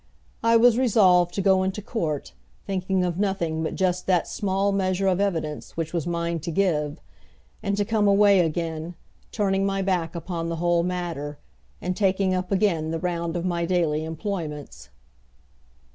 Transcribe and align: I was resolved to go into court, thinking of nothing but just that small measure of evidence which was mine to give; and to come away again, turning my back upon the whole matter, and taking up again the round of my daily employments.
I 0.41 0.57
was 0.57 0.79
resolved 0.79 1.31
to 1.35 1.43
go 1.43 1.61
into 1.61 1.79
court, 1.79 2.33
thinking 2.65 3.05
of 3.05 3.19
nothing 3.19 3.61
but 3.61 3.75
just 3.75 4.07
that 4.07 4.27
small 4.27 4.71
measure 4.71 5.05
of 5.05 5.21
evidence 5.21 5.77
which 5.77 5.93
was 5.93 6.07
mine 6.07 6.39
to 6.39 6.49
give; 6.49 6.99
and 7.61 7.77
to 7.77 7.85
come 7.85 8.07
away 8.07 8.39
again, 8.39 8.95
turning 9.31 9.63
my 9.63 9.83
back 9.83 10.15
upon 10.15 10.49
the 10.49 10.55
whole 10.55 10.81
matter, 10.81 11.37
and 11.83 11.95
taking 11.95 12.33
up 12.33 12.51
again 12.51 12.89
the 12.89 12.97
round 12.97 13.35
of 13.37 13.45
my 13.45 13.63
daily 13.67 14.03
employments. 14.03 14.89